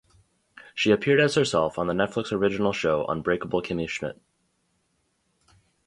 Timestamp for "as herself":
1.19-1.77